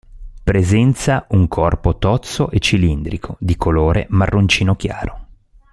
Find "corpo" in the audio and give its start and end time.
1.47-1.97